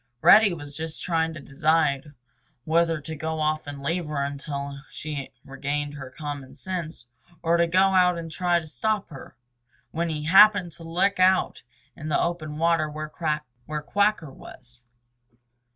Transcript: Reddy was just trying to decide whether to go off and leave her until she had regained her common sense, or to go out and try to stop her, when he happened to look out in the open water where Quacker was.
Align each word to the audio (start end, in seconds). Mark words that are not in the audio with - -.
Reddy 0.23 0.51
was 0.51 0.75
just 0.75 1.03
trying 1.03 1.31
to 1.35 1.39
decide 1.39 2.13
whether 2.63 2.99
to 2.99 3.15
go 3.15 3.39
off 3.39 3.67
and 3.67 3.83
leave 3.83 4.07
her 4.07 4.23
until 4.23 4.81
she 4.89 5.13
had 5.13 5.29
regained 5.45 5.93
her 5.93 6.09
common 6.09 6.55
sense, 6.55 7.05
or 7.43 7.55
to 7.57 7.67
go 7.67 7.89
out 7.93 8.17
and 8.17 8.31
try 8.31 8.57
to 8.59 8.65
stop 8.65 9.11
her, 9.11 9.35
when 9.91 10.09
he 10.09 10.23
happened 10.23 10.71
to 10.71 10.83
look 10.83 11.19
out 11.19 11.61
in 11.95 12.09
the 12.09 12.19
open 12.19 12.57
water 12.57 12.89
where 12.89 13.09
Quacker 13.81 14.31
was. 14.31 14.85